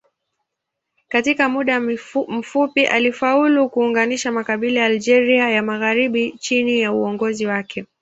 Katika 1.09 1.49
muda 1.49 1.79
mfupi 2.31 2.85
alifaulu 2.85 3.69
kuunganisha 3.69 4.31
makabila 4.31 4.79
ya 4.79 4.85
Algeria 4.85 5.49
ya 5.49 5.63
magharibi 5.63 6.31
chini 6.39 6.79
ya 6.81 6.91
uongozi 6.91 7.45
wake. 7.45 7.85